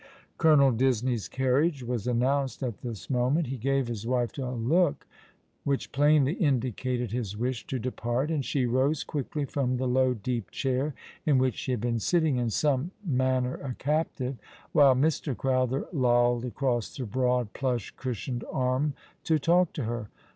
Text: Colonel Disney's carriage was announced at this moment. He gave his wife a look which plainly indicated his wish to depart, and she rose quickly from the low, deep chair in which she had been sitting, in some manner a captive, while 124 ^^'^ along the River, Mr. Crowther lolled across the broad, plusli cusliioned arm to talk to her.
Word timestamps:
Colonel 0.39 0.71
Disney's 0.71 1.27
carriage 1.27 1.83
was 1.83 2.07
announced 2.07 2.63
at 2.63 2.81
this 2.81 3.07
moment. 3.07 3.45
He 3.45 3.57
gave 3.57 3.85
his 3.87 4.07
wife 4.07 4.35
a 4.39 4.45
look 4.49 5.05
which 5.63 5.91
plainly 5.91 6.33
indicated 6.33 7.11
his 7.11 7.37
wish 7.37 7.67
to 7.67 7.77
depart, 7.77 8.31
and 8.31 8.43
she 8.43 8.65
rose 8.65 9.03
quickly 9.03 9.45
from 9.45 9.77
the 9.77 9.87
low, 9.87 10.15
deep 10.15 10.49
chair 10.49 10.95
in 11.23 11.37
which 11.37 11.53
she 11.53 11.69
had 11.71 11.81
been 11.81 11.99
sitting, 11.99 12.37
in 12.37 12.49
some 12.49 12.89
manner 13.05 13.53
a 13.57 13.75
captive, 13.75 14.37
while 14.71 14.93
124 14.95 15.33
^^'^ 15.33 15.33
along 15.59 15.69
the 15.69 15.75
River, 15.75 15.85
Mr. 15.85 15.85
Crowther 15.91 15.95
lolled 15.99 16.45
across 16.45 16.97
the 16.97 17.05
broad, 17.05 17.53
plusli 17.53 17.93
cusliioned 17.95 18.43
arm 18.51 18.95
to 19.23 19.37
talk 19.37 19.71
to 19.73 19.83
her. 19.83 20.09